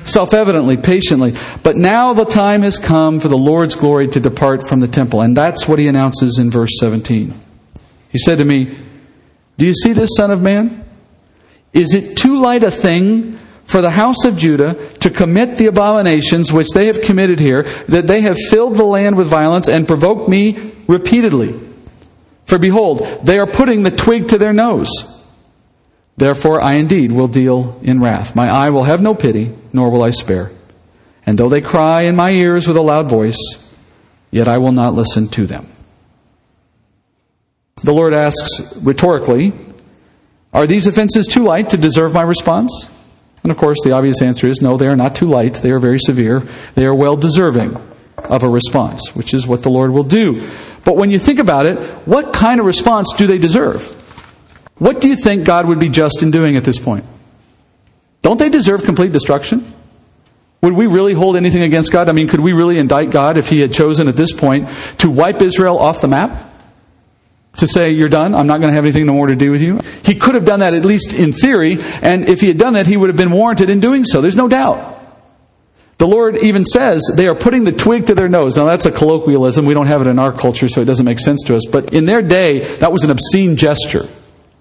[0.05, 1.35] self evidently, patiently.
[1.63, 5.23] But now the time has come for the Lord's glory to depart from the temple.
[5.23, 7.44] And that's what he announces in verse 17.
[8.15, 8.73] He said to me,
[9.59, 10.85] Do you see this, Son of Man?
[11.73, 16.53] Is it too light a thing for the house of Judah to commit the abominations
[16.53, 20.29] which they have committed here, that they have filled the land with violence and provoked
[20.29, 21.59] me repeatedly?
[22.47, 24.93] For behold, they are putting the twig to their nose.
[26.17, 28.37] Therefore, I indeed will deal in wrath.
[28.37, 30.53] My eye will have no pity, nor will I spare.
[31.27, 33.41] And though they cry in my ears with a loud voice,
[34.31, 35.67] yet I will not listen to them.
[37.85, 39.53] The Lord asks rhetorically,
[40.55, 42.91] Are these offenses too light to deserve my response?
[43.43, 45.57] And of course, the obvious answer is no, they are not too light.
[45.57, 46.41] They are very severe.
[46.77, 47.77] They are well deserving
[48.17, 50.49] of a response, which is what the Lord will do.
[50.83, 53.85] But when you think about it, what kind of response do they deserve?
[54.79, 57.05] What do you think God would be just in doing at this point?
[58.23, 59.71] Don't they deserve complete destruction?
[60.63, 62.09] Would we really hold anything against God?
[62.09, 64.71] I mean, could we really indict God if He had chosen at this point
[65.01, 66.53] to wipe Israel off the map?
[67.59, 69.81] To say, you're done, I'm not going to have anything more to do with you?
[70.05, 72.87] He could have done that at least in theory, and if he had done that,
[72.89, 74.21] he would have been warranted in doing so.
[74.21, 74.95] There's no doubt.
[75.99, 78.57] The Lord even says they are putting the twig to their nose.
[78.57, 79.65] Now, that's a colloquialism.
[79.65, 81.63] We don't have it in our culture, so it doesn't make sense to us.
[81.71, 84.09] But in their day, that was an obscene gesture.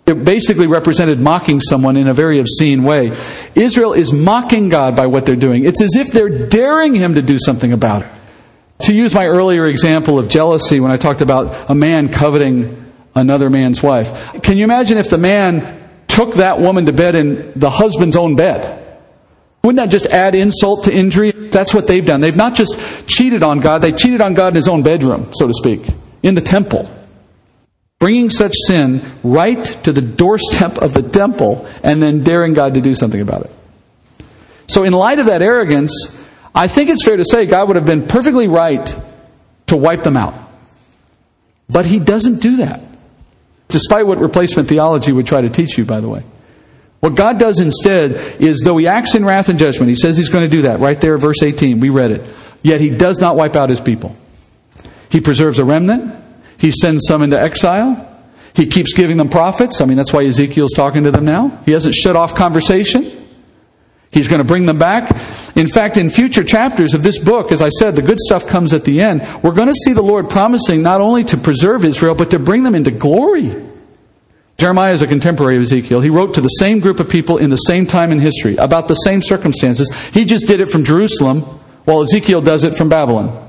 [0.05, 3.13] It basically represented mocking someone in a very obscene way.
[3.55, 5.65] Israel is mocking God by what they're doing.
[5.65, 8.09] It's as if they're daring Him to do something about it.
[8.81, 12.82] To use my earlier example of jealousy when I talked about a man coveting
[13.15, 17.53] another man's wife, can you imagine if the man took that woman to bed in
[17.55, 18.79] the husband's own bed?
[19.63, 21.31] Wouldn't that just add insult to injury?
[21.31, 22.21] That's what they've done.
[22.21, 25.47] They've not just cheated on God, they cheated on God in his own bedroom, so
[25.47, 25.87] to speak,
[26.21, 26.89] in the temple
[28.03, 32.81] bringing such sin right to the doorstep of the temple and then daring God to
[32.81, 33.51] do something about it.
[34.67, 36.21] So, in light of that arrogance,
[36.53, 38.93] I think it's fair to say God would have been perfectly right
[39.67, 40.33] to wipe them out.
[41.69, 42.81] But He doesn't do that,
[43.73, 46.23] despite what replacement theology would try to teach you, by the way.
[46.99, 50.29] What God does instead is, though He acts in wrath and judgment, He says He's
[50.29, 50.79] going to do that.
[50.79, 52.21] Right there, verse 18, we read it.
[52.61, 54.15] Yet He does not wipe out His people.
[55.09, 56.23] He preserves a remnant.
[56.57, 58.09] He sends some into exile.
[58.55, 59.81] He keeps giving them prophets.
[59.81, 61.59] I mean, that's why Ezekiel's talking to them now.
[61.65, 63.03] He hasn't shut off conversation.
[64.11, 65.09] He's going to bring them back.
[65.55, 68.73] In fact, in future chapters of this book, as I said, the good stuff comes
[68.73, 69.21] at the end.
[69.43, 72.63] We're going to see the Lord promising not only to preserve Israel, but to bring
[72.63, 73.53] them into glory.
[74.57, 76.01] Jeremiah is a contemporary of Ezekiel.
[76.01, 78.87] He wrote to the same group of people in the same time in history, about
[78.87, 79.93] the same circumstances.
[80.11, 81.41] He just did it from Jerusalem,
[81.85, 83.39] while Ezekiel does it from Babylon.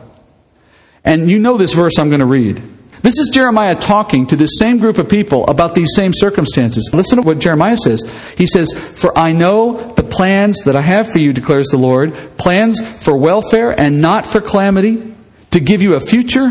[1.05, 2.63] And you know this verse I'm going to read.
[3.05, 6.89] This is Jeremiah talking to this same group of people about these same circumstances.
[6.95, 8.01] Listen to what Jeremiah says.
[8.39, 12.15] He says, For I know the plans that I have for you, declares the Lord
[12.39, 15.15] plans for welfare and not for calamity,
[15.51, 16.51] to give you a future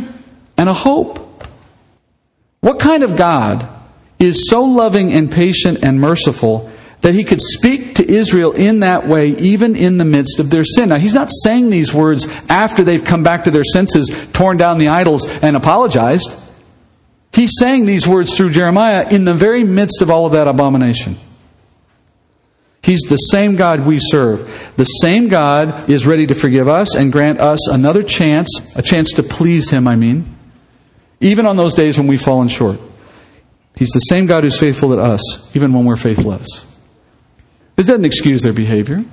[0.55, 1.43] and a hope.
[2.59, 3.67] What kind of God
[4.19, 9.07] is so loving and patient and merciful that he could speak to Israel in that
[9.07, 10.89] way, even in the midst of their sin.
[10.89, 14.77] Now, he's not saying these words after they've come back to their senses, torn down
[14.77, 16.41] the idols, and apologized.
[17.33, 21.17] He's saying these words through Jeremiah in the very midst of all of that abomination.
[22.83, 24.73] He's the same God we serve.
[24.75, 29.13] The same God is ready to forgive us and grant us another chance, a chance
[29.13, 30.35] to please Him, I mean,
[31.21, 32.79] even on those days when we've fallen short.
[33.77, 36.65] He's the same God who's faithful to us, even when we're faithless.
[37.75, 39.03] This doesn't excuse their behavior.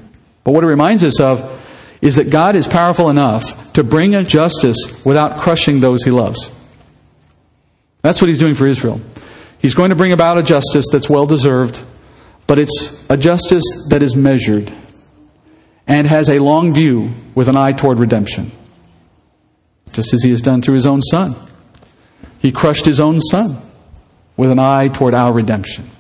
[0.45, 1.59] But what it reminds us of
[2.03, 6.51] is that God is powerful enough to bring a justice without crushing those he loves.
[8.03, 9.01] That's what he's doing for Israel.
[9.59, 11.83] He's going to bring about a justice that's well deserved,
[12.47, 14.73] but it's a justice that is measured
[15.87, 18.51] and has a long view with an eye toward redemption,
[19.93, 21.37] just as he has done through his own son.
[22.39, 23.59] He crushed his own son
[24.37, 25.91] with an eye toward our redemption.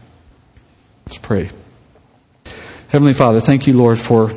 [1.04, 1.50] Let's pray.
[2.88, 4.30] Heavenly Father, thank you, Lord, for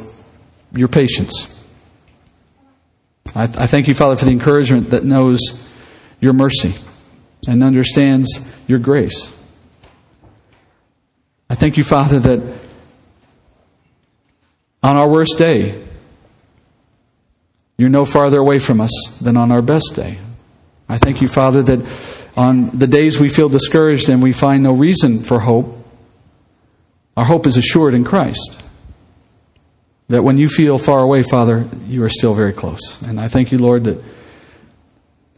[0.73, 1.49] your patience.
[3.33, 5.39] I, I thank you, Father, for the encouragement that knows
[6.19, 6.73] your mercy
[7.47, 8.27] and understands
[8.67, 9.31] your grace.
[11.49, 12.59] I thank you, Father, that
[14.81, 15.81] on our worst day,
[17.77, 18.91] you're no farther away from us
[19.21, 20.17] than on our best day.
[20.89, 24.73] I thank you, Father, that on the days we feel discouraged and we find no
[24.73, 25.77] reason for hope,
[27.15, 28.63] our hope is assured in Christ.
[30.09, 33.01] That when you feel far away, Father, you are still very close.
[33.03, 34.03] And I thank you, Lord, that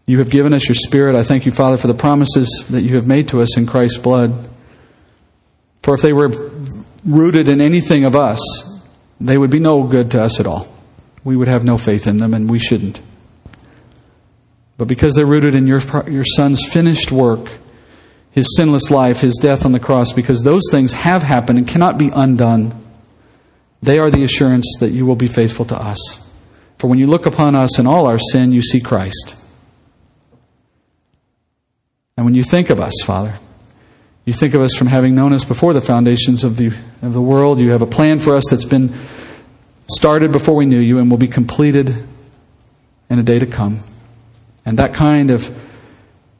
[0.05, 1.15] you have given us your Spirit.
[1.15, 3.97] I thank you, Father, for the promises that you have made to us in Christ's
[3.97, 4.49] blood.
[5.81, 6.29] For if they were
[7.03, 8.39] rooted in anything of us,
[9.19, 10.67] they would be no good to us at all.
[11.23, 13.01] We would have no faith in them, and we shouldn't.
[14.77, 17.49] But because they're rooted in your, your Son's finished work,
[18.31, 21.97] His sinless life, His death on the cross, because those things have happened and cannot
[21.97, 22.73] be undone,
[23.81, 25.97] they are the assurance that you will be faithful to us.
[26.77, 29.35] For when you look upon us in all our sin, you see Christ.
[32.17, 33.33] And when you think of us, Father,
[34.23, 36.67] you think of us from having known us before the foundations of the,
[37.01, 37.59] of the world.
[37.59, 38.93] You have a plan for us that's been
[39.87, 41.93] started before we knew you and will be completed
[43.09, 43.79] in a day to come.
[44.65, 45.55] And that kind of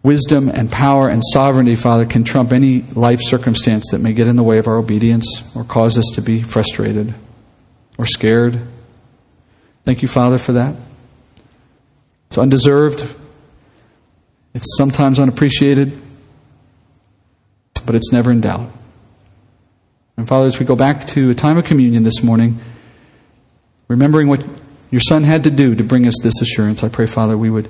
[0.01, 4.35] wisdom and power and sovereignty, Father, can trump any life circumstance that may get in
[4.35, 7.13] the way of our obedience or cause us to be frustrated
[7.97, 8.59] or scared.
[9.83, 10.75] Thank you, Father, for that.
[12.27, 13.05] It's undeserved.
[14.55, 15.91] It's sometimes unappreciated,
[17.85, 18.71] but it's never in doubt.
[20.17, 22.59] And Father, as we go back to a time of communion this morning,
[23.89, 24.47] remembering what
[24.91, 27.69] your Son had to do to bring us this assurance, I pray, Father, we would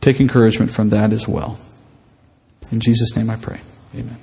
[0.00, 1.58] take encouragement from that as well.
[2.70, 3.60] In Jesus' name I pray.
[3.92, 4.18] Amen.